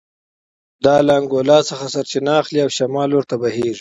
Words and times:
دا 0.85 0.95
له 1.05 1.13
انګولا 1.19 1.59
څخه 1.69 1.85
سرچینه 1.93 2.31
اخلي 2.41 2.59
او 2.63 2.69
شمال 2.77 3.07
لور 3.11 3.23
ته 3.29 3.35
بهېږي 3.41 3.69